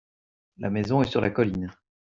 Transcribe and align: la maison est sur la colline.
la 0.57 0.71
maison 0.71 1.03
est 1.03 1.11
sur 1.11 1.21
la 1.21 1.29
colline. 1.29 1.71